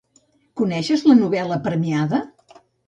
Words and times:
Coneixes 0.61 1.05
la 1.11 1.19
novel·la 1.21 1.61
premiada? 1.71 2.27